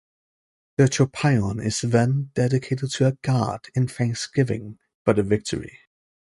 The 0.77 0.85
"tropaion" 0.85 1.63
is 1.63 1.81
then 1.81 2.31
dedicated 2.33 2.89
to 2.93 3.05
a 3.05 3.11
god 3.21 3.67
in 3.75 3.87
thanksgiving 3.87 4.79
for 5.05 5.13
the 5.13 5.21
victory. 5.21 5.77